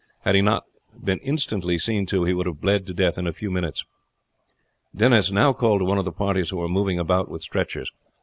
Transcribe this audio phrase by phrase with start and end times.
[0.21, 0.63] Had he not
[1.03, 3.85] been instantly seen to he would have bled to death in a few minutes.
[4.95, 7.91] Denis now called to one of the parties who were moving about with stretchers.